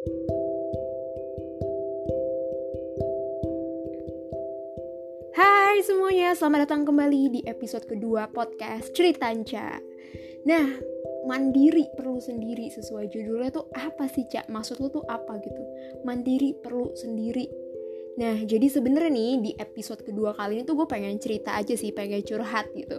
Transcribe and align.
Hai 0.00 0.08
semuanya, 5.84 6.32
selamat 6.32 6.64
datang 6.64 6.88
kembali 6.88 7.28
di 7.28 7.40
episode 7.44 7.84
kedua 7.84 8.24
podcast 8.32 8.96
Ceritanca 8.96 9.76
Nah, 10.48 10.72
mandiri 11.28 11.84
perlu 12.00 12.16
sendiri 12.16 12.72
sesuai 12.72 13.12
judulnya 13.12 13.52
tuh 13.52 13.68
apa 13.76 14.08
sih 14.08 14.24
Cak? 14.24 14.48
Maksud 14.48 14.80
lu 14.80 14.88
tuh 14.88 15.04
apa 15.04 15.36
gitu? 15.44 15.62
Mandiri 16.08 16.56
perlu 16.56 16.96
sendiri 16.96 17.44
Nah, 18.16 18.40
jadi 18.40 18.72
sebenarnya 18.72 19.12
nih 19.12 19.32
di 19.44 19.52
episode 19.60 20.00
kedua 20.00 20.32
kali 20.32 20.56
ini 20.56 20.64
tuh 20.64 20.80
gue 20.80 20.88
pengen 20.88 21.20
cerita 21.20 21.52
aja 21.60 21.76
sih, 21.76 21.92
pengen 21.92 22.24
curhat 22.24 22.72
gitu 22.72 22.96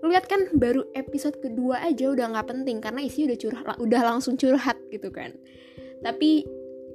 Lu 0.00 0.08
lihat 0.08 0.24
kan 0.32 0.48
baru 0.56 0.80
episode 0.96 1.36
kedua 1.44 1.84
aja 1.84 2.08
udah 2.08 2.32
nggak 2.32 2.48
penting 2.48 2.80
karena 2.80 3.04
isi 3.04 3.28
udah 3.28 3.36
curhat, 3.36 3.76
udah 3.76 4.00
langsung 4.00 4.40
curhat 4.40 4.80
gitu 4.88 5.12
kan 5.12 5.36
Tapi 6.00 6.44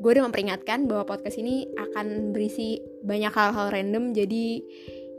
gue 0.02 0.12
udah 0.18 0.26
memperingatkan 0.26 0.90
bahwa 0.90 1.06
podcast 1.06 1.38
ini 1.38 1.70
akan 1.78 2.34
berisi 2.34 2.82
banyak 3.06 3.30
hal-hal 3.30 3.70
random 3.70 4.18
jadi 4.18 4.66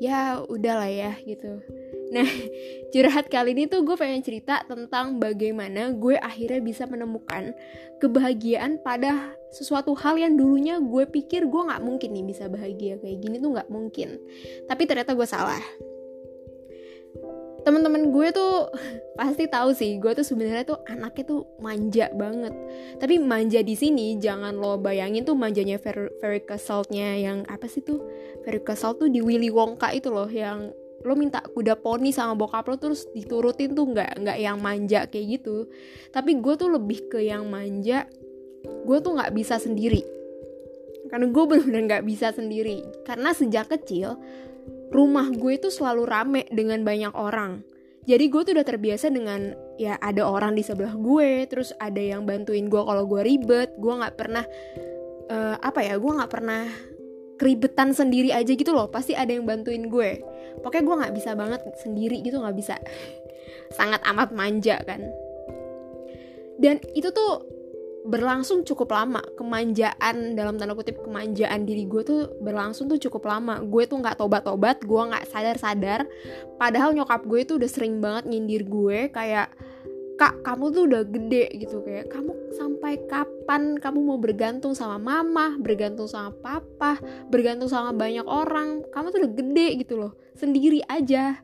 ya 0.03 0.43
udahlah 0.51 0.91
ya 0.91 1.15
gitu. 1.23 1.63
Nah 2.11 2.27
curhat 2.93 3.31
kali 3.31 3.55
ini 3.55 3.71
tuh 3.71 3.87
gue 3.87 3.95
pengen 3.95 4.27
cerita 4.27 4.67
tentang 4.67 5.23
bagaimana 5.23 5.95
gue 5.95 6.19
akhirnya 6.19 6.59
bisa 6.59 6.91
menemukan 6.91 7.55
kebahagiaan 8.03 8.83
pada 8.83 9.39
sesuatu 9.55 9.95
hal 9.95 10.19
yang 10.19 10.35
dulunya 10.35 10.83
gue 10.83 11.07
pikir 11.07 11.47
gue 11.47 11.63
nggak 11.63 11.83
mungkin 11.87 12.11
nih 12.11 12.27
bisa 12.27 12.51
bahagia 12.51 12.99
kayak 12.99 13.23
gini 13.23 13.39
tuh 13.39 13.55
nggak 13.55 13.71
mungkin. 13.71 14.19
Tapi 14.67 14.83
ternyata 14.91 15.15
gue 15.15 15.29
salah 15.31 15.63
teman-teman 17.63 18.11
gue 18.11 18.29
tuh 18.35 18.71
pasti 19.19 19.47
tahu 19.47 19.71
sih 19.75 19.99
gue 20.03 20.13
tuh 20.15 20.27
sebenarnya 20.27 20.65
tuh 20.67 20.79
anaknya 20.87 21.25
tuh 21.27 21.41
manja 21.63 22.07
banget. 22.15 22.55
Tapi 22.99 23.19
manja 23.23 23.63
di 23.63 23.75
sini 23.79 24.19
jangan 24.19 24.59
lo 24.59 24.79
bayangin 24.79 25.23
tuh 25.23 25.39
manjanya 25.39 25.79
very, 25.79 26.11
very 26.19 26.41
Castle-nya 26.43 27.19
yang 27.19 27.39
apa 27.47 27.67
sih 27.71 27.83
tuh? 27.83 28.03
Very 28.43 28.61
Castle 28.63 28.99
tuh 28.99 29.09
di 29.09 29.23
Willy 29.23 29.51
Wonka 29.51 29.95
itu 29.95 30.11
loh 30.11 30.29
yang 30.29 30.75
lo 31.03 31.19
minta 31.19 31.43
kuda 31.43 31.83
poni 31.83 32.15
sama 32.15 32.39
bokap 32.39 32.63
lo 32.71 32.79
terus 32.79 33.11
diturutin 33.11 33.75
tuh 33.75 33.91
nggak 33.91 34.23
nggak 34.23 34.39
yang 34.39 34.59
manja 34.63 35.07
kayak 35.07 35.39
gitu. 35.39 35.67
Tapi 36.11 36.39
gue 36.39 36.55
tuh 36.59 36.71
lebih 36.71 37.11
ke 37.11 37.23
yang 37.23 37.47
manja 37.51 38.07
gue 38.63 38.99
tuh 39.03 39.13
nggak 39.15 39.35
bisa 39.35 39.59
sendiri. 39.59 40.03
Karena 41.11 41.27
gue 41.29 41.45
bener-bener 41.51 41.83
nggak 41.91 42.05
bisa 42.07 42.31
sendiri. 42.31 42.83
Karena 43.07 43.35
sejak 43.35 43.71
kecil 43.71 44.19
rumah 44.93 45.33
gue 45.33 45.57
itu 45.57 45.73
selalu 45.73 46.05
rame 46.05 46.43
dengan 46.53 46.85
banyak 46.85 47.17
orang. 47.17 47.65
Jadi 48.03 48.25
gue 48.29 48.41
tuh 48.43 48.53
udah 48.59 48.67
terbiasa 48.67 49.09
dengan 49.09 49.55
ya 49.79 49.97
ada 50.03 50.27
orang 50.27 50.59
di 50.59 50.63
sebelah 50.63 50.93
gue, 50.95 51.47
terus 51.49 51.73
ada 51.81 51.99
yang 51.99 52.29
bantuin 52.29 52.69
gue 52.69 52.83
kalau 52.83 53.09
gue 53.09 53.23
ribet. 53.25 53.73
Gue 53.81 53.95
nggak 53.95 54.15
pernah 54.21 54.45
uh, 55.33 55.57
apa 55.63 55.81
ya, 55.81 55.97
gue 55.97 56.13
nggak 56.13 56.33
pernah 56.33 56.67
keribetan 57.41 57.95
sendiri 57.95 58.35
aja 58.35 58.53
gitu 58.53 58.75
loh. 58.75 58.91
Pasti 58.91 59.15
ada 59.17 59.31
yang 59.33 59.49
bantuin 59.49 59.87
gue. 59.89 60.21
Pokoknya 60.61 60.85
gue 60.85 60.97
nggak 61.07 61.15
bisa 61.15 61.31
banget 61.39 61.63
sendiri 61.81 62.21
gitu 62.21 62.43
nggak 62.43 62.57
bisa. 62.59 62.77
Sangat 63.79 64.03
amat 64.05 64.35
manja 64.35 64.83
kan. 64.83 65.01
Dan 66.59 66.83
itu 66.93 67.09
tuh 67.15 67.62
berlangsung 68.03 68.67
cukup 68.67 68.95
lama. 68.95 69.23
Kemanjaan 69.39 70.35
dalam 70.35 70.59
tanda 70.59 70.75
kutip 70.75 71.03
kemanjaan 71.03 71.63
diri 71.63 71.87
gue 71.87 72.03
tuh 72.03 72.21
berlangsung 72.43 72.91
tuh 72.91 72.99
cukup 72.99 73.31
lama. 73.31 73.63
Gue 73.63 73.87
tuh 73.87 74.03
nggak 74.03 74.19
tobat-tobat 74.19 74.83
gue 74.83 75.03
nggak 75.03 75.25
sadar-sadar. 75.31 76.07
Padahal 76.59 76.95
nyokap 76.95 77.23
gue 77.27 77.41
tuh 77.47 77.57
udah 77.63 77.71
sering 77.71 78.03
banget 78.03 78.27
nyindir 78.27 78.67
gue 78.67 79.11
kayak 79.15 79.55
kak 80.21 80.45
kamu 80.45 80.65
tuh 80.71 80.83
udah 80.91 81.03
gede 81.07 81.47
gitu. 81.63 81.83
Kayak 81.87 82.11
kamu 82.11 82.31
sampai 82.55 82.93
kapan 83.07 83.79
kamu 83.79 83.99
mau 84.03 84.19
bergantung 84.19 84.75
sama 84.75 84.99
mama 84.99 85.57
bergantung 85.57 86.07
sama 86.11 86.35
papa 86.43 86.99
bergantung 87.31 87.71
sama 87.71 87.95
banyak 87.95 88.27
orang? 88.27 88.83
Kamu 88.91 89.15
tuh 89.15 89.19
udah 89.27 89.33
gede 89.33 89.69
gitu 89.79 89.95
loh. 89.99 90.13
Sendiri 90.35 90.83
aja. 90.91 91.39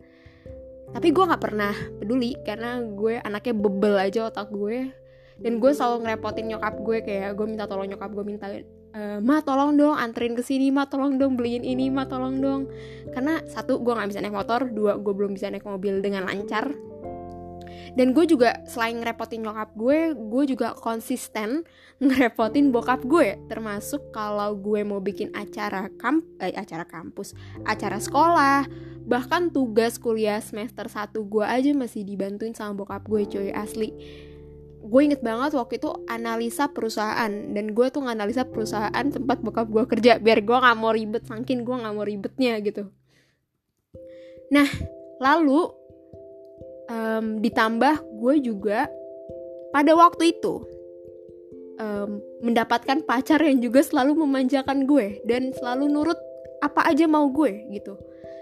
Tapi 0.89 1.13
gue 1.13 1.21
nggak 1.21 1.43
pernah 1.43 1.75
peduli 2.01 2.33
karena 2.49 2.81
gue 2.81 3.21
anaknya 3.21 3.55
bebel 3.55 3.95
aja 4.01 4.33
otak 4.33 4.49
gue 4.49 5.08
dan 5.39 5.63
gue 5.63 5.71
selalu 5.71 6.07
ngerepotin 6.07 6.47
nyokap 6.51 6.75
gue 6.83 6.99
kayak 7.07 7.31
gue 7.39 7.47
minta 7.47 7.71
tolong 7.71 7.87
nyokap 7.87 8.11
gue 8.11 8.25
minta 8.27 8.47
e, 8.51 9.23
ma 9.23 9.39
tolong 9.39 9.79
dong 9.79 9.95
anterin 9.95 10.35
ke 10.35 10.43
sini 10.43 10.75
ma 10.75 10.91
tolong 10.91 11.15
dong 11.15 11.39
beliin 11.39 11.63
ini 11.63 11.89
ma 11.89 12.11
tolong 12.11 12.43
dong. 12.43 12.67
Karena 13.15 13.39
satu 13.47 13.79
gue 13.79 13.93
nggak 13.95 14.11
bisa 14.11 14.21
naik 14.23 14.35
motor 14.35 14.67
dua 14.67 14.99
gue 14.99 15.15
belum 15.15 15.39
bisa 15.39 15.51
naik 15.51 15.67
mobil 15.67 16.03
dengan 16.03 16.27
lancar. 16.27 16.75
Dan 17.89 18.15
gue 18.15 18.31
juga 18.31 18.63
selain 18.69 18.99
ngerepotin 19.01 19.43
nyokap 19.43 19.75
gue 19.75 20.15
gue 20.15 20.45
juga 20.51 20.75
konsisten 20.75 21.63
ngerepotin 22.03 22.75
bokap 22.75 23.07
gue. 23.07 23.39
Termasuk 23.47 24.11
kalau 24.11 24.59
gue 24.59 24.83
mau 24.83 24.99
bikin 24.99 25.31
acara 25.39 25.87
kamp 26.03 26.27
eh, 26.43 26.55
acara 26.55 26.83
kampus 26.83 27.39
acara 27.63 28.03
sekolah 28.03 28.67
bahkan 29.09 29.49
tugas 29.49 29.97
kuliah 29.97 30.37
semester 30.37 30.85
1 30.85 31.17
gue 31.17 31.41
aja 31.41 31.73
masih 31.73 32.05
dibantuin 32.05 32.53
sama 32.53 32.77
bokap 32.77 33.09
gue 33.09 33.25
coy 33.25 33.49
asli 33.57 33.97
gue 34.79 35.01
inget 35.03 35.21
banget 35.21 35.59
waktu 35.59 35.83
itu 35.83 35.91
analisa 36.07 36.71
perusahaan. 36.71 37.31
Dan 37.31 37.75
gue 37.75 37.87
tuh 37.91 38.07
nganalisa 38.07 38.47
perusahaan 38.47 39.07
tempat 39.11 39.43
bokap 39.43 39.67
gue 39.69 39.85
kerja. 39.91 40.23
Biar 40.23 40.41
gue 40.43 40.57
nggak 40.57 40.77
mau 40.79 40.95
ribet 40.95 41.27
saking 41.27 41.67
gue 41.67 41.77
nggak 41.77 41.95
mau 41.95 42.07
ribetnya 42.07 42.59
gitu. 42.63 42.89
Nah 44.55 44.69
lalu 45.19 45.69
um, 46.89 47.43
ditambah 47.43 47.95
gue 48.23 48.35
juga 48.41 48.87
pada 49.75 49.93
waktu 49.93 50.33
itu 50.39 50.65
um, 51.79 52.23
mendapatkan 52.43 53.03
pacar 53.05 53.43
yang 53.43 53.59
juga 53.63 53.83
selalu 53.83 54.27
memanjakan 54.27 54.87
gue. 54.87 55.23
Dan 55.27 55.55
selalu 55.55 55.91
nurut 55.91 56.19
apa 56.63 56.87
aja 56.91 57.07
mau 57.07 57.27
gue? 57.31 57.67
gitu. 57.75 57.99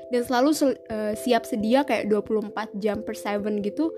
Dan 0.07 0.23
selalu 0.23 0.55
uh, 0.87 1.13
siap 1.19 1.43
sedia 1.43 1.83
kayak 1.83 2.07
24 2.09 2.79
jam 2.79 3.03
per 3.03 3.19
7 3.19 3.43
gitu. 3.65 3.91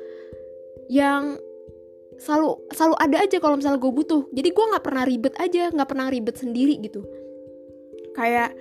Yang 0.89 1.45
selalu 2.19 2.59
selalu 2.75 2.97
ada 2.99 3.17
aja 3.23 3.37
kalau 3.39 3.57
misalnya 3.57 3.79
gue 3.79 3.93
butuh. 3.95 4.23
Jadi 4.35 4.49
gue 4.51 4.65
nggak 4.75 4.85
pernah 4.85 5.05
ribet 5.07 5.35
aja 5.39 5.71
nggak 5.71 5.89
pernah 5.89 6.07
ribet 6.11 6.37
sendiri 6.37 6.75
gitu. 6.83 7.07
Kayak 8.13 8.53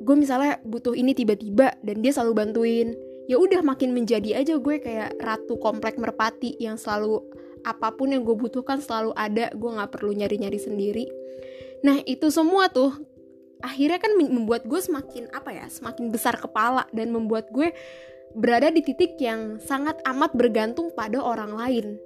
gue 0.00 0.16
misalnya 0.16 0.58
butuh 0.64 0.96
ini 0.96 1.12
tiba-tiba 1.12 1.76
dan 1.84 1.96
dia 2.00 2.12
selalu 2.12 2.32
bantuin. 2.34 2.88
Ya 3.24 3.40
udah 3.40 3.64
makin 3.64 3.96
menjadi 3.96 4.36
aja 4.40 4.60
gue 4.60 4.76
kayak 4.80 5.16
ratu 5.20 5.56
komplek 5.56 5.96
merpati 5.96 6.56
yang 6.60 6.76
selalu 6.76 7.24
apa 7.64 7.96
pun 7.96 8.12
yang 8.12 8.20
gue 8.20 8.36
butuhkan 8.36 8.84
selalu 8.84 9.16
ada 9.16 9.48
gue 9.52 9.70
nggak 9.70 9.92
perlu 9.92 10.12
nyari-nyari 10.12 10.60
sendiri. 10.60 11.04
Nah 11.84 12.00
itu 12.04 12.28
semua 12.28 12.68
tuh 12.68 12.92
akhirnya 13.64 13.96
kan 13.96 14.12
membuat 14.16 14.68
gue 14.68 14.76
semakin 14.76 15.32
apa 15.32 15.56
ya 15.56 15.64
semakin 15.72 16.12
besar 16.12 16.36
kepala 16.36 16.84
dan 16.92 17.08
membuat 17.12 17.48
gue 17.48 17.72
berada 18.36 18.68
di 18.68 18.84
titik 18.84 19.16
yang 19.16 19.56
sangat 19.56 19.96
amat 20.04 20.36
bergantung 20.36 20.92
pada 20.92 21.16
orang 21.16 21.56
lain 21.56 21.96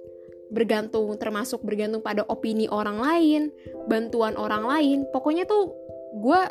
bergantung 0.49 1.13
termasuk 1.21 1.61
bergantung 1.61 2.01
pada 2.01 2.25
opini 2.25 2.65
orang 2.69 2.97
lain, 2.99 3.41
bantuan 3.85 4.33
orang 4.35 4.65
lain. 4.65 4.97
Pokoknya 5.13 5.45
tuh 5.45 5.73
gue 6.17 6.41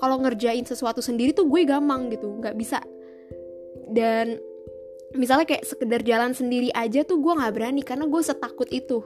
kalau 0.00 0.18
ngerjain 0.24 0.64
sesuatu 0.66 0.98
sendiri 1.04 1.30
tuh 1.36 1.46
gue 1.46 1.62
gampang 1.68 2.10
gitu, 2.10 2.40
nggak 2.40 2.56
bisa. 2.56 2.82
Dan 3.88 4.40
misalnya 5.14 5.46
kayak 5.46 5.64
sekedar 5.68 6.00
jalan 6.02 6.34
sendiri 6.34 6.72
aja 6.74 7.06
tuh 7.06 7.22
gue 7.22 7.32
nggak 7.36 7.54
berani 7.54 7.82
karena 7.84 8.08
gue 8.08 8.22
setakut 8.24 8.66
itu. 8.72 9.04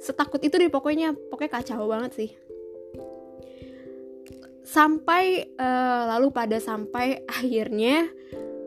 Setakut 0.00 0.40
itu 0.40 0.56
deh 0.56 0.70
pokoknya, 0.70 1.12
pokoknya 1.28 1.52
kacau 1.60 1.84
banget 1.90 2.12
sih. 2.16 2.30
Sampai 4.66 5.54
uh, 5.58 6.02
lalu 6.16 6.34
pada 6.34 6.58
sampai 6.58 7.22
akhirnya 7.28 8.10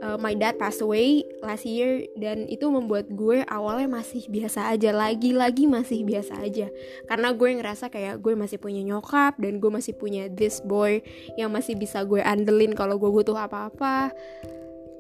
uh, 0.04 0.18
my 0.20 0.36
dad 0.36 0.56
passed 0.60 0.84
away 0.84 1.24
last 1.44 1.64
year 1.68 2.08
dan 2.20 2.48
itu 2.48 2.68
membuat 2.68 3.08
gue 3.12 3.44
awalnya 3.48 4.00
masih 4.00 4.26
biasa 4.28 4.72
aja 4.72 4.92
lagi-lagi 4.92 5.68
masih 5.68 6.04
biasa 6.04 6.40
aja. 6.44 6.68
Karena 7.08 7.32
gue 7.36 7.50
ngerasa 7.60 7.92
kayak 7.92 8.20
gue 8.24 8.34
masih 8.36 8.57
punya 8.60 8.81
nyokap 8.84 9.38
dan 9.40 9.60
gue 9.60 9.72
masih 9.72 9.94
punya 9.96 10.28
this 10.31 10.63
boy 10.63 11.04
yang 11.36 11.51
masih 11.51 11.75
bisa 11.75 12.04
gue 12.04 12.19
andelin 12.24 12.75
kalau 12.75 12.96
gue 12.96 13.12
butuh 13.12 13.36
apa-apa 13.36 14.12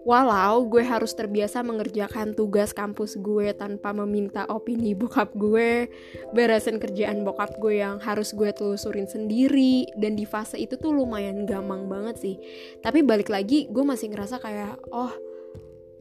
Walau 0.07 0.65
gue 0.71 0.79
harus 0.79 1.11
terbiasa 1.11 1.59
mengerjakan 1.59 2.31
tugas 2.31 2.71
kampus 2.71 3.19
gue 3.19 3.51
tanpa 3.51 3.91
meminta 3.91 4.47
opini 4.47 4.95
bokap 4.95 5.35
gue, 5.35 5.91
beresin 6.31 6.79
kerjaan 6.79 7.27
bokap 7.27 7.59
gue 7.59 7.83
yang 7.83 7.99
harus 7.99 8.31
gue 8.31 8.49
telusurin 8.55 9.05
sendiri, 9.05 9.85
dan 9.99 10.15
di 10.15 10.23
fase 10.23 10.55
itu 10.55 10.79
tuh 10.79 10.95
lumayan 10.95 11.43
gampang 11.43 11.91
banget 11.91 12.15
sih. 12.15 12.35
Tapi 12.79 13.03
balik 13.03 13.27
lagi, 13.27 13.67
gue 13.67 13.83
masih 13.83 14.09
ngerasa 14.09 14.39
kayak, 14.39 14.79
oh, 14.89 15.11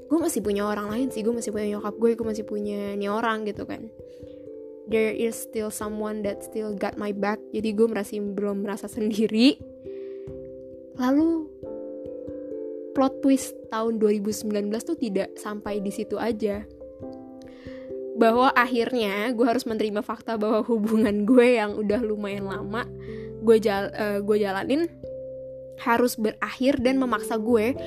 gue 0.09 0.19
masih 0.23 0.41
punya 0.41 0.65
orang 0.65 0.89
lain 0.89 1.09
sih, 1.11 1.21
gue 1.21 1.35
masih 1.35 1.51
punya 1.51 1.77
nyokap 1.77 1.95
gue, 1.99 2.11
gue 2.15 2.27
masih 2.27 2.45
punya 2.47 2.95
nih 2.95 3.11
orang 3.11 3.45
gitu 3.45 3.67
kan. 3.67 3.91
There 4.89 5.13
is 5.13 5.37
still 5.37 5.69
someone 5.69 6.25
that 6.25 6.41
still 6.41 6.73
got 6.73 6.97
my 6.97 7.13
back, 7.13 7.43
jadi 7.53 7.77
gue 7.77 7.89
masih 7.93 8.25
belum 8.33 8.65
merasa 8.65 8.89
sendiri. 8.89 9.61
Lalu 10.97 11.58
plot 12.99 13.23
twist 13.23 13.55
tahun 13.71 14.03
2019 14.03 14.75
tuh 14.83 14.99
tidak 14.99 15.39
sampai 15.39 15.79
di 15.79 15.95
situ 15.95 16.19
aja. 16.19 16.67
bahwa 18.19 18.51
akhirnya 18.51 19.31
gue 19.31 19.47
harus 19.47 19.63
menerima 19.63 20.03
fakta 20.03 20.35
bahwa 20.35 20.67
hubungan 20.67 21.23
gue 21.23 21.55
yang 21.55 21.79
udah 21.79 22.03
lumayan 22.03 22.51
lama 22.51 22.83
gue 23.47 23.57
jal 23.63 23.95
uh, 23.95 24.19
gue 24.19 24.43
jalanin 24.43 24.91
harus 25.79 26.19
berakhir 26.19 26.83
dan 26.83 26.99
memaksa 26.99 27.39
gue 27.39 27.79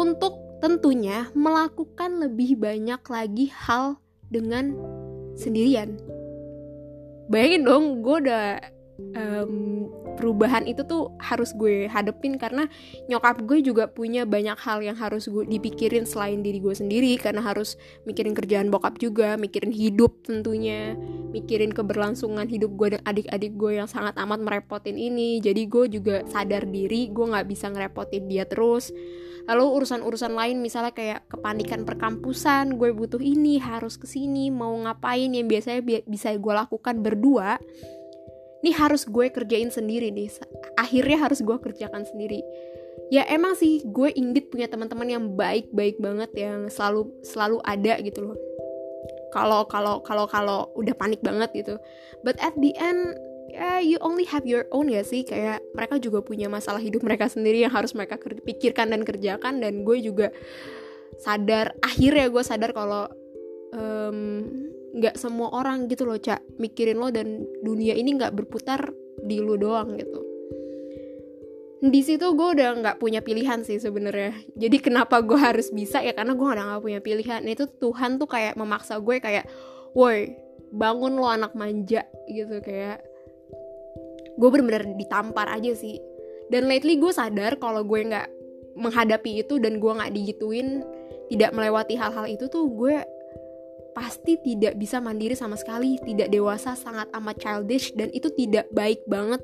untuk 0.00 0.40
tentunya 0.64 1.28
melakukan 1.36 2.24
lebih 2.24 2.56
banyak 2.56 3.00
lagi 3.04 3.52
hal 3.52 4.00
dengan 4.32 4.72
sendirian. 5.36 6.00
Bayangin 7.28 7.62
dong, 7.68 7.84
gue 8.00 8.16
udah 8.24 8.56
um, 9.16 9.86
perubahan 10.16 10.64
itu 10.64 10.82
tuh 10.88 11.12
harus 11.20 11.52
gue 11.52 11.86
hadepin 11.86 12.40
karena 12.40 12.68
nyokap 13.06 13.44
gue 13.44 13.60
juga 13.60 13.88
punya 13.88 14.24
banyak 14.24 14.56
hal 14.56 14.80
yang 14.80 14.96
harus 14.96 15.28
gue 15.28 15.44
dipikirin 15.44 16.08
selain 16.08 16.40
diri 16.40 16.58
gue 16.58 16.72
sendiri 16.72 17.20
karena 17.20 17.44
harus 17.44 17.76
mikirin 18.08 18.32
kerjaan 18.32 18.72
bokap 18.72 18.96
juga, 18.96 19.36
mikirin 19.36 19.72
hidup 19.72 20.24
tentunya, 20.24 20.96
mikirin 21.30 21.70
keberlangsungan 21.72 22.48
hidup 22.48 22.72
gue 22.74 22.96
dan 22.96 23.02
adik-adik 23.04 23.52
gue 23.54 23.72
yang 23.76 23.88
sangat 23.88 24.16
amat 24.16 24.40
merepotin 24.40 24.96
ini. 24.96 25.38
Jadi 25.44 25.68
gue 25.68 25.84
juga 25.92 26.24
sadar 26.32 26.64
diri 26.64 27.12
gue 27.12 27.26
nggak 27.28 27.46
bisa 27.46 27.68
ngerepotin 27.68 28.24
dia 28.26 28.48
terus. 28.48 28.90
Lalu 29.46 29.62
urusan-urusan 29.78 30.34
lain 30.34 30.58
misalnya 30.58 30.90
kayak 30.90 31.30
kepanikan 31.30 31.86
perkampusan, 31.86 32.82
gue 32.82 32.90
butuh 32.90 33.22
ini, 33.22 33.62
harus 33.62 33.94
ke 33.94 34.02
sini, 34.02 34.50
mau 34.50 34.74
ngapain 34.74 35.30
yang 35.30 35.46
biasanya 35.46 35.86
bi 35.86 36.02
bisa 36.02 36.34
gue 36.34 36.50
lakukan 36.50 36.98
berdua 36.98 37.54
ini 38.64 38.70
harus 38.72 39.04
gue 39.04 39.26
kerjain 39.28 39.68
sendiri 39.68 40.08
nih. 40.12 40.32
Akhirnya 40.80 41.28
harus 41.28 41.44
gue 41.44 41.56
kerjakan 41.60 42.06
sendiri. 42.08 42.40
Ya 43.12 43.22
emang 43.28 43.54
sih 43.54 43.84
gue 43.86 44.10
indit 44.16 44.48
punya 44.50 44.66
teman-teman 44.66 45.06
yang 45.06 45.24
baik-baik 45.36 46.00
banget 46.00 46.30
yang 46.34 46.66
selalu 46.72 47.12
selalu 47.22 47.58
ada 47.62 48.00
gitu 48.00 48.32
loh. 48.32 48.38
Kalau 49.30 49.68
kalau 49.68 50.00
kalau 50.00 50.24
kalau 50.26 50.72
udah 50.74 50.96
panik 50.96 51.20
banget 51.20 51.52
gitu. 51.52 51.74
But 52.24 52.40
at 52.40 52.56
the 52.56 52.72
end 52.80 53.14
ya 53.52 53.78
yeah, 53.78 53.80
you 53.80 53.96
only 54.02 54.26
have 54.26 54.42
your 54.48 54.66
own 54.74 54.90
ya 54.90 55.06
sih? 55.06 55.22
Kayak 55.22 55.62
mereka 55.76 56.00
juga 56.02 56.24
punya 56.24 56.50
masalah 56.50 56.82
hidup 56.82 57.04
mereka 57.06 57.30
sendiri 57.30 57.62
yang 57.62 57.72
harus 57.72 57.94
mereka 57.94 58.18
pikirkan 58.18 58.90
dan 58.90 59.04
kerjakan. 59.06 59.62
Dan 59.62 59.84
gue 59.86 60.00
juga 60.02 60.32
sadar 61.20 61.76
akhirnya 61.84 62.26
gue 62.32 62.42
sadar 62.42 62.74
kalau 62.74 63.06
um, 63.76 64.42
nggak 64.96 65.20
semua 65.20 65.52
orang 65.52 65.92
gitu 65.92 66.08
loh 66.08 66.16
cak 66.16 66.40
mikirin 66.56 66.96
lo 66.96 67.12
dan 67.12 67.44
dunia 67.60 67.92
ini 67.92 68.16
nggak 68.16 68.32
berputar 68.32 68.80
di 69.20 69.44
lo 69.44 69.60
doang 69.60 69.96
gitu. 70.00 70.20
Di 71.76 72.00
situ 72.00 72.24
gue 72.32 72.48
udah 72.56 72.80
nggak 72.80 72.96
punya 72.96 73.20
pilihan 73.20 73.60
sih 73.60 73.76
sebenarnya. 73.76 74.32
Jadi 74.56 74.80
kenapa 74.80 75.20
gue 75.20 75.36
harus 75.36 75.68
bisa? 75.68 76.00
Ya 76.00 76.16
karena 76.16 76.32
gue 76.32 76.48
udah 76.48 76.64
nggak 76.72 76.82
punya 76.82 77.00
pilihan. 77.04 77.44
Nah, 77.44 77.52
itu 77.52 77.68
Tuhan 77.68 78.16
tuh 78.16 78.24
kayak 78.24 78.56
memaksa 78.56 78.96
gue 78.96 79.20
kayak 79.20 79.44
woi 79.92 80.32
bangun 80.72 81.20
lo 81.20 81.28
anak 81.28 81.52
manja 81.52 82.08
gitu 82.32 82.64
kayak. 82.64 83.04
Gue 84.40 84.48
bener-bener 84.48 84.96
ditampar 84.96 85.52
aja 85.52 85.76
sih. 85.76 86.00
Dan 86.48 86.64
lately 86.64 86.96
gue 86.96 87.12
sadar 87.12 87.60
kalau 87.60 87.84
gue 87.84 88.00
nggak 88.08 88.28
menghadapi 88.76 89.44
itu 89.44 89.60
dan 89.60 89.76
gue 89.76 89.92
nggak 89.92 90.12
digituin 90.16 90.80
tidak 91.28 91.50
melewati 91.52 91.98
hal-hal 91.98 92.24
itu 92.28 92.46
tuh 92.46 92.68
gue 92.70 93.02
pasti 93.96 94.36
tidak 94.44 94.76
bisa 94.76 95.00
mandiri 95.00 95.32
sama 95.32 95.56
sekali, 95.56 95.96
tidak 96.04 96.28
dewasa, 96.28 96.76
sangat 96.76 97.08
amat 97.16 97.40
childish 97.40 97.96
dan 97.96 98.12
itu 98.12 98.28
tidak 98.36 98.68
baik 98.68 99.00
banget 99.08 99.40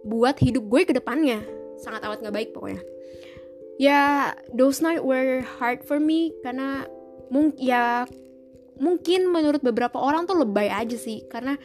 buat 0.00 0.40
hidup 0.40 0.64
gue 0.64 0.88
ke 0.88 0.96
depannya. 0.96 1.44
Sangat 1.76 2.00
amat 2.08 2.24
gak 2.24 2.32
baik 2.32 2.56
pokoknya. 2.56 2.80
Ya, 3.76 4.32
those 4.48 4.80
night 4.80 5.04
were 5.04 5.44
hard 5.60 5.84
for 5.84 6.00
me 6.00 6.32
karena 6.40 6.88
mung 7.28 7.52
ya 7.60 8.08
mungkin 8.80 9.28
menurut 9.28 9.60
beberapa 9.60 10.00
orang 10.00 10.24
tuh 10.24 10.40
lebay 10.40 10.72
aja 10.72 10.96
sih 10.96 11.28
karena 11.28 11.60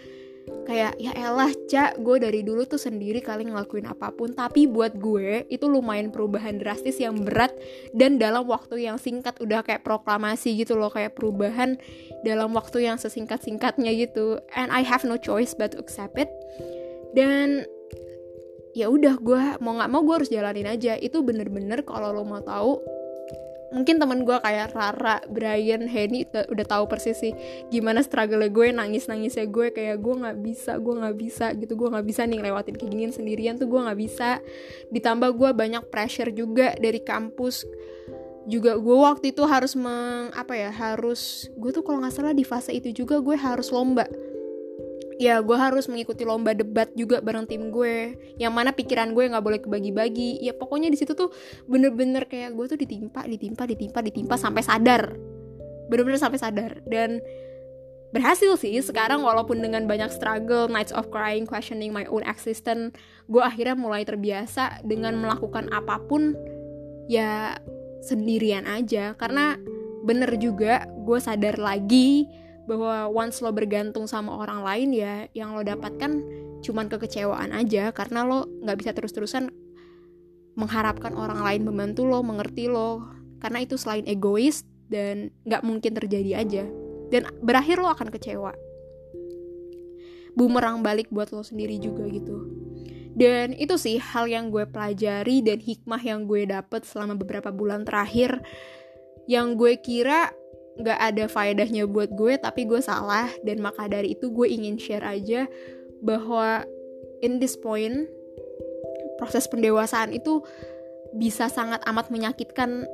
kayak 0.67 0.99
ya 0.99 1.15
elah 1.15 1.51
cak 1.67 1.99
gue 2.03 2.17
dari 2.19 2.43
dulu 2.43 2.67
tuh 2.67 2.79
sendiri 2.79 3.23
kali 3.23 3.47
ngelakuin 3.47 3.87
apa 3.87 4.11
pun. 4.11 4.35
Tapi 4.35 4.67
buat 4.67 4.95
gue 4.99 5.47
itu 5.47 5.65
lumayan 5.67 6.11
perubahan 6.11 6.59
drastis 6.59 6.99
yang 6.99 7.23
berat 7.23 7.55
dan 7.95 8.19
dalam 8.19 8.47
waktu 8.47 8.87
yang 8.87 8.99
singkat 8.99 9.39
udah 9.39 9.63
kayak 9.63 9.83
proklamasi 9.87 10.55
gitu 10.59 10.75
loh 10.75 10.91
kayak 10.91 11.15
perubahan 11.15 11.79
dalam 12.23 12.51
waktu 12.55 12.87
yang 12.87 12.99
sesingkat 12.99 13.43
singkatnya 13.43 13.91
gitu. 13.95 14.39
And 14.55 14.71
I 14.71 14.83
have 14.83 15.07
no 15.07 15.15
choice 15.15 15.55
but 15.55 15.75
to 15.75 15.79
accept 15.79 16.19
it. 16.19 16.31
Dan 17.15 17.63
ya 18.75 18.91
udah 18.91 19.17
gue 19.17 19.41
mau 19.63 19.73
nggak 19.79 19.89
mau 19.89 20.03
gue 20.03 20.15
harus 20.23 20.31
jalanin 20.31 20.67
aja. 20.67 20.99
Itu 20.99 21.23
bener-bener 21.23 21.83
kalau 21.87 22.11
lo 22.11 22.27
mau 22.27 22.43
tahu 22.43 22.96
mungkin 23.71 23.99
teman 23.99 24.23
gue 24.23 24.37
kayak 24.39 24.71
Rara, 24.71 25.19
Brian, 25.27 25.91
Henny 25.91 26.23
udah 26.27 26.65
tahu 26.65 26.87
persis 26.87 27.19
sih 27.19 27.35
gimana 27.67 27.99
struggle 27.99 28.39
gue 28.47 28.71
nangis 28.71 29.11
nangisnya 29.11 29.43
gue 29.49 29.75
kayak 29.75 29.99
gue 29.99 30.13
nggak 30.23 30.37
bisa 30.39 30.71
gue 30.79 30.93
nggak 30.95 31.17
bisa 31.19 31.45
gitu 31.59 31.73
gue 31.75 31.87
nggak 31.91 32.07
bisa 32.07 32.21
nih 32.23 32.39
lewatin 32.39 32.75
kayak 32.79 32.91
ginian 32.91 33.11
sendirian 33.11 33.55
tuh 33.59 33.67
gue 33.67 33.79
nggak 33.83 33.99
bisa. 33.99 34.39
Ditambah 34.93 35.35
gue 35.35 35.49
banyak 35.51 35.83
pressure 35.91 36.31
juga 36.31 36.73
dari 36.79 37.03
kampus. 37.03 37.67
Juga 38.47 38.79
gue 38.79 38.95
waktu 38.95 39.35
itu 39.35 39.43
harus 39.43 39.75
meng 39.75 40.31
apa 40.31 40.55
ya 40.55 40.71
harus 40.71 41.51
gue 41.59 41.71
tuh 41.75 41.83
kalau 41.83 41.99
nggak 41.99 42.15
salah 42.15 42.31
di 42.31 42.47
fase 42.47 42.71
itu 42.71 42.95
juga 42.95 43.19
gue 43.19 43.35
harus 43.35 43.67
lomba 43.75 44.07
ya 45.17 45.41
gue 45.41 45.57
harus 45.57 45.89
mengikuti 45.89 46.21
lomba 46.23 46.53
debat 46.53 46.89
juga 46.93 47.19
bareng 47.19 47.49
tim 47.49 47.73
gue. 47.73 48.17
Yang 48.37 48.53
mana 48.53 48.69
pikiran 48.71 49.11
gue 49.17 49.29
nggak 49.33 49.43
boleh 49.43 49.59
kebagi-bagi. 49.61 50.41
Ya 50.45 50.53
pokoknya 50.53 50.93
di 50.93 50.97
situ 50.97 51.17
tuh 51.17 51.33
bener-bener 51.65 52.29
kayak 52.29 52.53
gue 52.53 52.65
tuh 52.69 52.79
ditimpa 52.79 53.25
ditimpa 53.25 53.65
ditimpa 53.65 53.99
ditimpa 54.05 54.35
sampai 54.37 54.61
sadar. 54.61 55.17
Bener-bener 55.89 56.21
sampai 56.21 56.39
sadar. 56.39 56.71
Dan 56.85 57.19
berhasil 58.13 58.55
sih 58.55 58.77
sekarang 58.79 59.25
walaupun 59.25 59.59
dengan 59.59 59.83
banyak 59.83 60.07
struggle 60.13 60.71
nights 60.71 60.95
of 60.95 61.11
crying 61.11 61.43
questioning 61.43 61.91
my 61.91 62.07
own 62.07 62.23
existence 62.23 62.95
gue 63.27 63.43
akhirnya 63.43 63.75
mulai 63.75 64.07
terbiasa 64.07 64.79
dengan 64.87 65.19
melakukan 65.19 65.67
apa 65.75 65.99
pun 66.07 66.37
ya 67.09 67.57
sendirian 68.05 68.69
aja. 68.69 69.17
Karena 69.17 69.57
bener 70.05 70.37
juga 70.39 70.87
gue 71.03 71.19
sadar 71.19 71.57
lagi 71.57 72.29
bahwa 72.67 73.07
once 73.07 73.39
lo 73.39 73.55
bergantung 73.55 74.05
sama 74.05 74.35
orang 74.43 74.61
lain 74.61 74.89
ya 74.91 75.25
yang 75.31 75.55
lo 75.55 75.63
dapatkan 75.63 76.21
cuman 76.61 76.91
kekecewaan 76.91 77.55
aja. 77.55 77.95
Karena 77.95 78.27
lo 78.27 78.45
nggak 78.61 78.77
bisa 78.77 78.91
terus-terusan 78.91 79.49
mengharapkan 80.59 81.15
orang 81.15 81.39
lain 81.41 81.61
membantu 81.63 82.03
lo 82.03 82.19
mengerti 82.21 82.67
lo. 82.67 83.07
Karena 83.39 83.63
itu 83.63 83.79
selain 83.79 84.03
egois 84.03 84.67
dan 84.91 85.31
nggak 85.47 85.63
mungkin 85.63 85.95
terjadi 85.95 86.43
aja. 86.43 86.63
Dan 87.07 87.31
berakhir 87.39 87.79
lo 87.79 87.87
akan 87.87 88.11
kecewa. 88.11 88.51
Bumerang 90.37 90.83
balik 90.85 91.09
buat 91.09 91.31
lo 91.31 91.41
sendiri 91.41 91.79
juga 91.79 92.05
gitu. 92.11 92.45
Dan 93.17 93.57
itu 93.57 93.81
sih 93.81 93.97
hal 93.97 94.29
yang 94.29 94.53
gue 94.53 94.69
pelajari 94.69 95.41
dan 95.41 95.57
hikmah 95.57 95.97
yang 96.05 96.29
gue 96.29 96.45
dapet 96.45 96.85
selama 96.85 97.17
beberapa 97.17 97.49
bulan 97.49 97.81
terakhir. 97.81 98.45
Yang 99.25 99.47
gue 99.57 99.73
kira 99.81 100.29
gak 100.81 100.99
ada 100.99 101.25
faedahnya 101.25 101.89
buat 101.89 102.13
gue 102.13 102.37
tapi 102.37 102.65
gue 102.69 102.81
salah. 102.81 103.29
Dan 103.41 103.61
maka 103.61 103.89
dari 103.89 104.13
itu 104.13 104.29
gue 104.29 104.47
ingin 104.49 104.77
share 104.77 105.05
aja 105.05 105.49
bahwa 106.01 106.63
in 107.25 107.41
this 107.41 107.57
point 107.57 108.05
proses 109.17 109.49
pendewasaan 109.49 110.13
itu 110.13 110.45
bisa 111.17 111.49
sangat 111.49 111.81
amat 111.89 112.13
menyakitkan. 112.13 112.85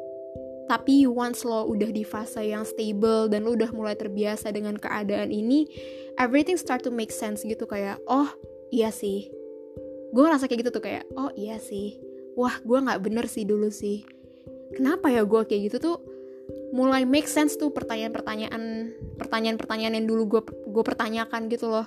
Tapi 0.64 1.04
once 1.04 1.44
lo 1.44 1.68
udah 1.68 1.92
di 1.92 2.08
fase 2.08 2.48
yang 2.48 2.64
stable 2.64 3.28
dan 3.28 3.44
lo 3.44 3.52
udah 3.52 3.76
mulai 3.76 4.00
terbiasa 4.00 4.56
dengan 4.56 4.80
keadaan 4.80 5.28
ini 5.28 5.68
everything 6.16 6.56
start 6.56 6.80
to 6.88 6.92
make 6.92 7.12
sense 7.12 7.44
gitu. 7.44 7.68
Kayak 7.68 8.00
oh 8.08 8.32
iya 8.72 8.88
sih. 8.88 9.28
Gue 10.16 10.24
ngerasa 10.24 10.48
kayak 10.48 10.64
gitu 10.64 10.72
tuh 10.80 10.84
kayak 10.88 11.04
oh 11.20 11.36
iya 11.36 11.60
sih. 11.60 12.00
Wah 12.40 12.64
gue 12.64 12.80
nggak 12.80 13.02
bener 13.04 13.28
sih 13.28 13.44
dulu 13.44 13.68
sih. 13.68 14.08
Kenapa 14.74 15.12
ya 15.12 15.28
gue 15.28 15.42
kayak 15.44 15.62
gitu 15.70 15.78
tuh 15.84 15.98
mulai 16.74 17.06
make 17.06 17.30
sense 17.30 17.54
tuh 17.54 17.70
pertanyaan-pertanyaan 17.70 18.98
pertanyaan-pertanyaan 19.22 20.02
yang 20.02 20.08
dulu 20.10 20.24
gue 20.26 20.42
gue 20.74 20.84
pertanyakan 20.84 21.46
gitu 21.54 21.70
loh. 21.70 21.86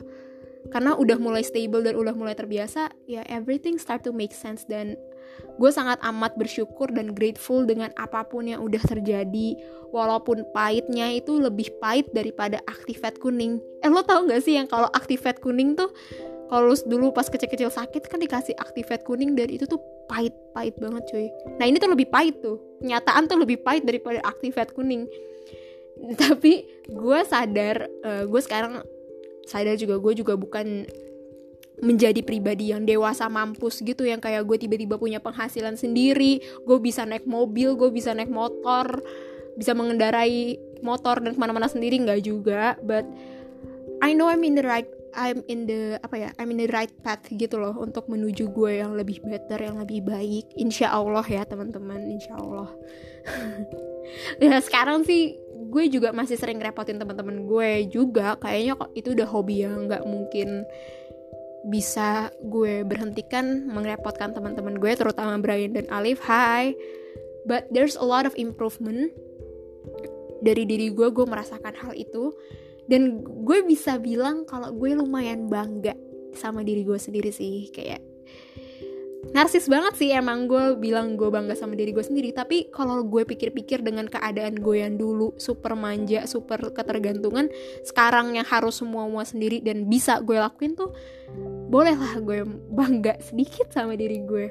Karena 0.67 0.99
udah 0.99 1.19
mulai 1.19 1.47
stable 1.47 1.87
dan 1.87 1.95
udah 1.95 2.15
mulai 2.15 2.35
terbiasa 2.35 2.91
ya 3.07 3.23
everything 3.27 3.79
start 3.79 4.07
to 4.07 4.15
make 4.15 4.31
sense. 4.31 4.63
Dan 4.67 4.95
gue 5.59 5.71
sangat 5.75 5.99
amat 6.07 6.39
bersyukur 6.39 6.91
dan 6.95 7.15
grateful 7.15 7.67
dengan 7.67 7.91
apa 7.99 8.23
pun 8.27 8.47
yang 8.47 8.63
udah 8.63 8.83
terjadi. 8.87 9.59
Walaupun 9.91 10.47
pahitnya 10.55 11.11
itu 11.15 11.39
lebih 11.39 11.71
pahit 11.83 12.07
daripada 12.15 12.63
aktifat 12.67 13.19
kuning. 13.19 13.59
Eh 13.83 13.91
lo 13.91 14.07
tau 14.07 14.27
gak 14.27 14.43
sih 14.43 14.59
yang 14.59 14.71
kalau 14.71 14.91
aktifat 14.95 15.43
kuning 15.43 15.75
tuh 15.75 15.91
kalau 16.47 16.73
dulu 16.87 17.11
pas 17.11 17.27
kecil-kecil 17.27 17.71
sakit 17.71 18.07
kan 18.07 18.23
dikasih 18.23 18.55
aktifat 18.59 19.03
kuning 19.03 19.35
dan 19.35 19.51
itu 19.51 19.67
tuh 19.67 19.83
pahit 20.07 20.35
pahit 20.55 20.79
banget 20.79 21.03
cuy. 21.11 21.27
Nah 21.59 21.67
ini 21.67 21.83
tuh 21.83 21.91
lebih 21.91 22.07
pahit 22.07 22.39
tuh. 22.39 22.63
Kenyataan 22.79 23.27
tuh 23.27 23.39
lebih 23.43 23.61
pahit 23.67 23.83
daripada 23.83 24.23
aktifat 24.23 24.71
kuning. 24.73 25.11
Tapi 26.23 26.67
gue 26.87 27.19
sadar 27.27 27.91
uh, 28.07 28.25
gue 28.25 28.41
sekarang 28.43 28.85
sadar 29.47 29.75
juga 29.75 29.99
gue 29.99 30.13
juga 30.23 30.35
bukan 30.39 30.87
menjadi 31.77 32.25
pribadi 32.25 32.73
yang 32.73 32.89
dewasa 32.89 33.29
mampus 33.29 33.85
gitu 33.85 34.09
yang 34.09 34.17
kayak 34.17 34.49
gue 34.49 34.57
tiba-tiba 34.57 34.97
punya 34.97 35.21
penghasilan 35.21 35.77
sendiri 35.77 36.41
gue 36.65 36.79
bisa 36.81 37.05
naik 37.05 37.29
mobil 37.29 37.77
gue 37.77 37.93
bisa 37.93 38.17
naik 38.17 38.33
motor 38.33 39.05
bisa 39.57 39.77
mengendarai 39.77 40.57
motor 40.85 41.19
dan 41.21 41.33
ke 41.33 41.41
mana-mana 41.41 41.67
sendiri 41.67 41.97
nggak 42.05 42.21
juga. 42.23 42.77
But 42.85 43.09
I 44.05 44.13
know 44.13 44.29
I'm 44.29 44.45
in 44.45 44.61
the 44.61 44.65
right 44.65 44.87
I'm 45.17 45.41
in 45.49 45.65
the 45.65 45.97
apa 46.05 46.17
ya 46.21 46.29
I'm 46.37 46.53
in 46.53 46.61
the 46.61 46.69
right 46.69 46.93
path 47.01 47.25
gitu 47.33 47.57
loh 47.57 47.73
untuk 47.81 48.07
menuju 48.13 48.53
gue 48.53 48.85
yang 48.85 48.93
lebih 48.93 49.25
better 49.25 49.59
yang 49.59 49.81
lebih 49.81 50.05
baik. 50.05 50.53
Insya 50.61 50.93
Allah 50.93 51.25
ya 51.25 51.43
teman-teman. 51.49 52.01
Insya 52.13 52.37
Allah. 52.37 52.71
Ya 54.39 54.63
sekarang 54.63 55.03
sih 55.03 55.35
gue 55.67 55.91
juga 55.91 56.15
masih 56.15 56.39
sering 56.39 56.63
repotin 56.63 56.95
teman-teman 56.95 57.43
gue 57.43 57.91
juga. 57.91 58.39
Kayaknya 58.39 58.79
kok 58.79 58.91
itu 58.95 59.09
udah 59.19 59.27
hobi 59.27 59.67
yang 59.67 59.91
nggak 59.91 60.07
mungkin 60.07 60.63
bisa 61.67 62.31
gue 62.47 62.87
berhentikan 62.87 63.67
merepotkan 63.67 64.31
teman-teman 64.31 64.79
gue 64.79 64.95
terutama 64.95 65.43
Brian 65.43 65.75
dan 65.75 65.91
Alif. 65.91 66.23
Hai. 66.23 66.79
But 67.51 67.67
there's 67.75 67.99
a 67.99 68.07
lot 68.07 68.31
of 68.31 68.39
improvement 68.39 69.11
dari 70.39 70.63
diri 70.69 70.95
gue 70.95 71.09
gue 71.11 71.27
merasakan 71.27 71.75
hal 71.75 71.93
itu 71.99 72.31
dan 72.87 73.23
gue 73.23 73.59
bisa 73.67 73.99
bilang 73.99 74.47
kalau 74.47 74.71
gue 74.75 74.95
lumayan 74.95 75.51
bangga 75.51 75.95
sama 76.37 76.63
diri 76.63 76.85
gue 76.85 76.99
sendiri 77.01 77.33
sih 77.33 77.71
kayak 77.73 78.03
narsis 79.35 79.67
banget 79.67 79.95
sih 79.99 80.11
emang 80.15 80.47
gue 80.47 80.79
bilang 80.79 81.19
gue 81.19 81.27
bangga 81.33 81.57
sama 81.59 81.75
diri 81.75 81.91
gue 81.91 82.05
sendiri. 82.05 82.31
Tapi 82.31 82.71
kalau 82.71 83.03
gue 83.07 83.27
pikir-pikir 83.27 83.83
dengan 83.83 84.07
keadaan 84.07 84.61
gue 84.61 84.77
yang 84.83 84.95
dulu 85.01 85.35
super 85.41 85.75
manja 85.75 86.29
super 86.29 86.61
ketergantungan 86.71 87.51
sekarang 87.83 88.37
yang 88.39 88.47
harus 88.47 88.79
semua 88.79 89.09
semua 89.09 89.25
sendiri 89.27 89.63
dan 89.63 89.87
bisa 89.87 90.19
gue 90.21 90.37
lakuin 90.37 90.75
tuh 90.75 90.91
bolehlah 91.71 92.19
gue 92.21 92.43
bangga 92.75 93.19
sedikit 93.23 93.71
sama 93.73 93.99
diri 93.99 94.23
gue. 94.23 94.47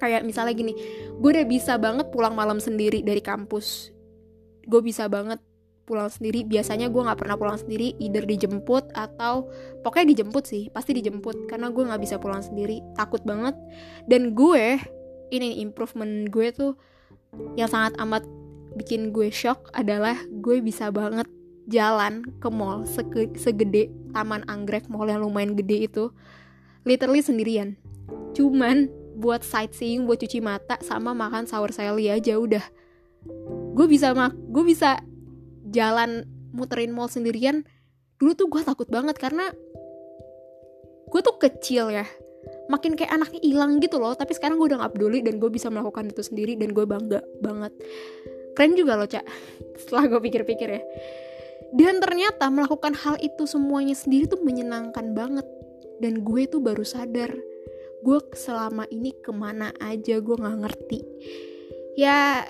Kayak 0.00 0.24
misalnya 0.24 0.56
gini 0.56 0.72
gue 1.20 1.30
udah 1.30 1.46
bisa 1.46 1.76
banget 1.76 2.08
pulang 2.12 2.36
malam 2.36 2.60
sendiri 2.60 3.04
dari 3.04 3.20
kampus. 3.20 3.92
Gue 4.64 4.80
bisa 4.84 5.08
banget 5.08 5.40
pulang 5.90 6.06
sendiri. 6.06 6.46
Biasanya 6.46 6.86
gue 6.86 7.02
nggak 7.02 7.18
pernah 7.18 7.34
pulang 7.34 7.58
sendiri 7.58 7.98
either 7.98 8.22
dijemput 8.22 8.94
atau 8.94 9.50
pokoknya 9.82 10.14
dijemput 10.14 10.46
sih 10.46 10.70
pasti 10.70 10.94
dijemput 10.94 11.50
karena 11.50 11.74
gue 11.74 11.82
nggak 11.82 11.98
bisa 11.98 12.22
pulang 12.22 12.46
sendiri. 12.46 12.78
Takut 12.94 13.18
banget. 13.26 13.58
Dan 14.06 14.38
gue 14.38 14.78
ini 15.34 15.58
improvement 15.58 16.30
gue 16.30 16.54
tuh 16.54 16.78
yang 17.58 17.66
sangat 17.66 17.98
amat 17.98 18.22
bikin 18.78 19.10
gue 19.10 19.34
shock 19.34 19.66
adalah 19.74 20.14
gue 20.30 20.62
bisa 20.62 20.94
banget 20.94 21.26
jalan 21.70 22.26
ke 22.38 22.48
mall 22.50 22.86
segede 23.38 23.90
taman 24.10 24.42
anggrek 24.50 24.86
mall 24.90 25.06
yang 25.06 25.22
lumayan 25.22 25.58
gede 25.58 25.90
itu 25.90 26.14
literally 26.86 27.22
sendirian. 27.22 27.74
Cuman 28.34 28.90
buat 29.18 29.44
sightseeing 29.44 30.08
buat 30.08 30.22
cuci 30.22 30.40
mata 30.40 30.80
sama 30.80 31.12
makan 31.12 31.44
sahur 31.44 31.70
sally 31.70 32.08
aja 32.08 32.38
udah. 32.38 32.64
Gue 33.76 33.86
bisa 33.86 34.16
mak 34.16 34.32
gue 34.34 34.64
bisa 34.64 34.98
jalan 35.70 36.26
muterin 36.50 36.90
mall 36.90 37.06
sendirian 37.06 37.62
dulu 38.20 38.36
tuh 38.36 38.46
gue 38.52 38.62
takut 38.62 38.86
banget 38.90 39.16
karena 39.16 39.48
gue 41.10 41.20
tuh 41.24 41.36
kecil 41.40 41.90
ya. 41.90 42.06
Makin 42.70 42.94
kayak 42.94 43.10
anaknya 43.10 43.40
hilang 43.42 43.82
gitu 43.82 43.98
loh 43.98 44.14
tapi 44.14 44.36
sekarang 44.36 44.60
gue 44.60 44.70
udah 44.70 44.86
gak 44.86 44.94
peduli 44.94 45.24
dan 45.26 45.42
gue 45.42 45.50
bisa 45.50 45.66
melakukan 45.72 46.10
itu 46.10 46.22
sendiri 46.22 46.54
dan 46.54 46.70
gue 46.70 46.84
bangga 46.86 47.24
banget. 47.42 47.72
Keren 48.54 48.74
juga 48.78 48.94
loh 48.98 49.08
cak. 49.08 49.24
Setelah 49.80 50.04
gue 50.06 50.20
pikir-pikir 50.22 50.68
ya. 50.68 50.82
Dan 51.70 52.02
ternyata 52.02 52.50
melakukan 52.50 52.94
hal 52.98 53.18
itu 53.22 53.46
semuanya 53.46 53.94
sendiri 53.94 54.26
tuh 54.26 54.42
menyenangkan 54.42 55.14
banget. 55.14 55.46
Dan 56.02 56.22
gue 56.26 56.46
tuh 56.46 56.62
baru 56.62 56.82
sadar 56.82 57.30
gue 58.00 58.18
selama 58.32 58.88
ini 58.88 59.12
ke 59.20 59.28
mana 59.28 59.76
aja 59.80 60.18
gue 60.20 60.36
nggak 60.36 60.58
ngerti. 60.64 61.00
Ya 62.00 62.48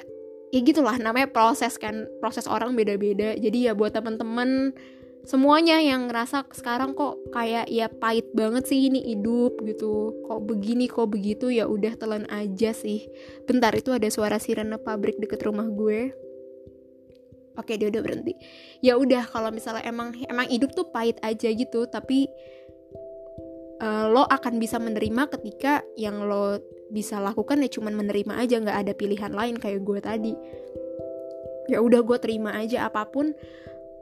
ya 0.50 0.60
gitulah 0.62 0.98
namanya 0.98 1.30
proses 1.30 1.78
kan 1.78 2.06
proses 2.18 2.46
orang 2.50 2.74
beda-beda. 2.74 3.38
Jadi 3.38 3.70
ya 3.70 3.72
buat 3.74 3.94
temen-temen 3.94 4.74
semuanya 5.22 5.78
yang 5.78 6.08
ngerasa 6.08 6.48
sekarang 6.50 6.96
kok 6.96 7.20
kayak 7.30 7.68
ya 7.68 7.86
pahit 7.86 8.26
banget 8.34 8.66
sih 8.66 8.90
ini 8.90 9.14
hidup 9.14 9.62
gitu. 9.62 10.14
Kok 10.26 10.40
begini 10.46 10.90
kok 10.90 11.10
begitu 11.10 11.54
ya 11.54 11.70
udah 11.70 11.94
telan 11.94 12.26
aja 12.28 12.74
sih. 12.74 13.06
Bentar 13.46 13.70
itu 13.78 13.94
ada 13.94 14.10
suara 14.10 14.42
sirene 14.42 14.78
pabrik 14.82 15.22
deket 15.22 15.40
rumah 15.46 15.66
gue. 15.70 16.10
Oke 17.58 17.76
dia 17.76 17.92
udah 17.92 18.02
berhenti. 18.02 18.34
Ya 18.80 18.96
udah 18.96 19.26
kalau 19.28 19.52
misalnya 19.52 19.84
emang 19.84 20.16
emang 20.26 20.48
hidup 20.48 20.72
tuh 20.72 20.88
pahit 20.88 21.20
aja 21.20 21.50
gitu. 21.52 21.86
Tapi 21.86 22.26
uh, 23.80 24.06
lo 24.12 24.28
akan 24.28 24.60
bisa 24.60 24.76
menerima 24.76 25.26
ketika 25.32 25.82
yang 25.96 26.22
lo 26.22 26.60
bisa 26.92 27.18
lakukan 27.18 27.62
ya 27.64 27.70
cuman 27.70 27.96
menerima 27.96 28.34
aja 28.36 28.60
nggak 28.60 28.78
ada 28.86 28.92
pilihan 28.94 29.32
lain 29.32 29.56
kayak 29.56 29.80
gue 29.82 29.98
tadi. 29.98 30.34
Ya 31.70 31.80
udah 31.80 32.02
gue 32.02 32.18
terima 32.20 32.54
aja 32.54 32.90
apa 32.90 33.06
pun 33.08 33.32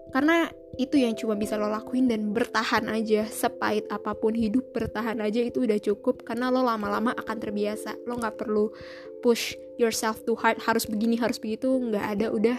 karena 0.08 0.48
itu 0.80 0.96
yang 0.96 1.12
cuma 1.12 1.36
bisa 1.36 1.60
lo 1.60 1.68
lakuin 1.68 2.08
dan 2.08 2.32
bertahan 2.32 2.88
aja 2.88 3.28
sepait 3.28 3.84
apa 3.92 4.16
pun 4.16 4.32
hidup 4.32 4.72
bertahan 4.72 5.20
aja 5.20 5.44
itu 5.44 5.68
udah 5.68 5.76
cukup 5.76 6.24
karena 6.24 6.48
lo 6.48 6.64
lama-lama 6.64 7.12
akan 7.14 7.36
terbiasa. 7.38 7.94
Lo 8.08 8.16
nggak 8.16 8.40
perlu 8.40 8.72
push 9.20 9.54
yourself 9.76 10.24
too 10.24 10.38
hard 10.38 10.58
harus 10.64 10.88
begini 10.88 11.20
harus 11.20 11.36
begitu 11.36 11.68
nggak 11.68 12.04
ada 12.18 12.26
udah. 12.32 12.58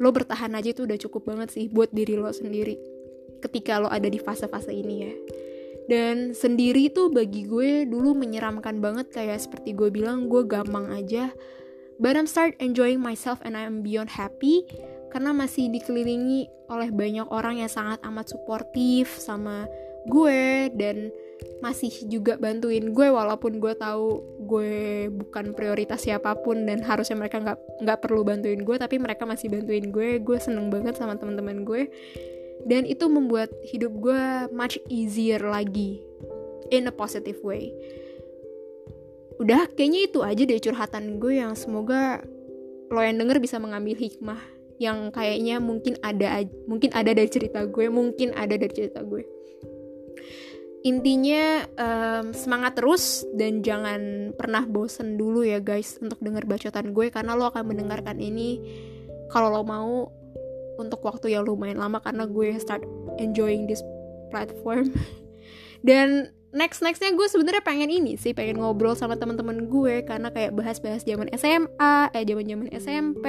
Lo 0.00 0.08
bertahan 0.08 0.56
aja 0.56 0.72
itu 0.72 0.88
udah 0.88 0.96
cukup 0.96 1.28
banget 1.28 1.52
sih 1.52 1.64
buat 1.68 1.92
diri 1.92 2.16
lo 2.16 2.32
sendiri 2.32 2.98
ketika 3.38 3.78
lo 3.78 3.86
ada 3.86 4.10
di 4.10 4.18
fase-fase 4.18 4.74
ini 4.74 4.96
ya 4.98 5.12
dan 5.88 6.36
sendiri 6.36 6.92
tuh 6.92 7.08
bagi 7.08 7.48
gue 7.48 7.88
dulu 7.88 8.12
menyeramkan 8.12 8.78
banget 8.78 9.08
kayak 9.08 9.40
seperti 9.40 9.72
gue 9.72 9.88
bilang 9.88 10.28
gue 10.28 10.44
gampang 10.44 10.92
aja. 10.92 11.32
But 11.98 12.14
I'm 12.14 12.30
start 12.30 12.54
enjoying 12.62 13.02
myself 13.02 13.42
and 13.42 13.58
I'm 13.58 13.82
beyond 13.82 14.12
happy 14.12 14.68
karena 15.10 15.34
masih 15.34 15.72
dikelilingi 15.72 16.46
oleh 16.68 16.92
banyak 16.92 17.26
orang 17.32 17.58
yang 17.64 17.72
sangat 17.72 17.98
amat 18.04 18.30
suportif 18.30 19.16
sama 19.16 19.66
gue 20.06 20.70
dan 20.76 21.10
masih 21.58 21.90
juga 22.06 22.38
bantuin 22.38 22.94
gue 22.94 23.08
walaupun 23.10 23.58
gue 23.58 23.74
tahu 23.74 24.22
gue 24.46 25.06
bukan 25.10 25.54
prioritas 25.54 26.06
siapa 26.06 26.38
pun 26.38 26.66
dan 26.66 26.82
harusnya 26.86 27.18
mereka 27.18 27.42
nggak 27.42 27.58
nggak 27.82 27.98
perlu 27.98 28.22
bantuin 28.22 28.62
gue 28.62 28.76
tapi 28.78 29.00
mereka 29.00 29.24
masih 29.24 29.48
bantuin 29.50 29.88
gue. 29.88 30.20
Gue 30.20 30.38
seneng 30.38 30.68
banget 30.68 31.00
sama 31.00 31.16
teman-teman 31.16 31.64
gue 31.64 31.88
dan 32.66 32.88
itu 32.88 33.06
membuat 33.06 33.52
hidup 33.68 33.92
gue 34.00 34.24
much 34.50 34.80
easier 34.90 35.38
lagi. 35.42 36.02
In 36.68 36.88
a 36.88 36.92
positive 36.92 37.40
way. 37.40 37.72
Udah 39.38 39.70
kayaknya 39.72 40.10
itu 40.10 40.20
aja 40.20 40.42
deh 40.42 40.60
curhatan 40.60 41.22
gue 41.22 41.40
yang 41.40 41.54
semoga 41.54 42.20
lo 42.88 43.00
yang 43.00 43.20
denger 43.20 43.38
bisa 43.38 43.56
mengambil 43.60 43.96
hikmah 43.96 44.40
yang 44.78 45.10
kayaknya 45.10 45.58
mungkin 45.58 45.98
ada 46.00 46.46
mungkin 46.70 46.94
ada 46.94 47.10
dari 47.10 47.26
cerita 47.26 47.66
gue 47.66 47.90
mungkin 47.90 48.34
ada 48.34 48.54
dari 48.54 48.70
cerita 48.70 49.02
gue. 49.02 49.22
Intinya 50.86 51.66
um, 51.74 52.30
semangat 52.30 52.78
terus 52.78 53.26
dan 53.34 53.66
jangan 53.66 54.32
pernah 54.38 54.62
bosen 54.62 55.18
dulu 55.18 55.42
ya 55.42 55.58
guys 55.58 55.98
untuk 55.98 56.22
denger 56.22 56.46
bacotan 56.46 56.94
gue 56.94 57.10
karena 57.10 57.34
lo 57.34 57.50
akan 57.50 57.64
mendengarkan 57.66 58.22
ini. 58.22 58.62
Kalau 59.28 59.50
lo 59.50 59.66
mau 59.66 60.08
untuk 60.78 61.02
waktu 61.04 61.34
yang 61.34 61.44
lumayan 61.44 61.82
lama 61.82 61.98
karena 61.98 62.24
gue 62.24 62.54
start 62.56 62.86
enjoying 63.18 63.66
this 63.66 63.82
platform. 64.30 64.94
Dan 65.86 66.32
next 66.48 66.80
nextnya 66.80 67.12
gue 67.12 67.28
sebenarnya 67.28 67.60
pengen 67.60 67.92
ini 67.92 68.16
sih 68.16 68.32
pengen 68.32 68.64
ngobrol 68.64 68.96
sama 68.96 69.20
teman-teman 69.20 69.68
gue 69.68 70.00
karena 70.08 70.32
kayak 70.32 70.56
bahas-bahas 70.56 71.04
zaman 71.04 71.28
SMA 71.36 72.08
eh 72.16 72.24
zaman 72.24 72.44
zaman 72.48 72.68
SMP 72.72 73.26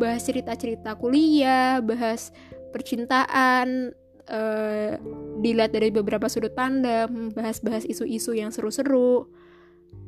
bahas 0.00 0.24
cerita-cerita 0.24 0.96
kuliah 0.96 1.84
bahas 1.84 2.32
percintaan 2.72 3.92
uh, 4.32 4.96
dilihat 5.44 5.76
dari 5.76 5.92
beberapa 5.92 6.24
sudut 6.32 6.56
pandang 6.56 7.36
bahas-bahas 7.36 7.84
isu-isu 7.84 8.32
yang 8.32 8.48
seru-seru 8.48 9.28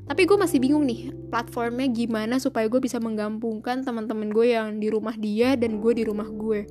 tapi 0.05 0.29
gue 0.29 0.37
masih 0.37 0.61
bingung 0.61 0.85
nih 0.85 1.13
platformnya 1.33 1.89
gimana 1.89 2.37
supaya 2.37 2.69
gue 2.69 2.81
bisa 2.81 3.01
menggabungkan 3.01 3.85
teman-teman 3.85 4.29
gue 4.29 4.53
yang 4.53 4.77
di 4.77 4.93
rumah 4.93 5.17
dia 5.17 5.57
dan 5.57 5.81
gue 5.81 5.93
di 5.97 6.05
rumah 6.05 6.29
gue 6.29 6.69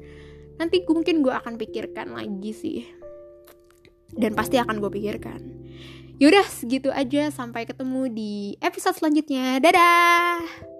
nanti 0.57 0.85
gue, 0.85 0.93
mungkin 0.93 1.25
gue 1.25 1.33
akan 1.33 1.57
pikirkan 1.57 2.13
lagi 2.13 2.51
sih. 2.53 2.79
Dan 4.13 4.37
pasti 4.37 4.61
akan 4.61 4.77
gue 4.77 4.91
pikirkan. 4.93 5.41
Yaudah 6.21 6.45
segitu 6.45 6.93
aja. 6.93 7.33
Sampai 7.33 7.65
ketemu 7.65 8.13
di 8.13 8.33
episode 8.61 8.93
selanjutnya. 8.93 9.57
Dadah 9.57 10.71